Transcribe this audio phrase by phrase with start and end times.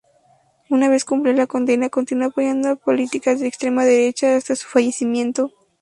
[0.71, 5.51] Una vez cumplió la condena, continuó apoyando políticas de extrema derecha hasta su fallecimiento.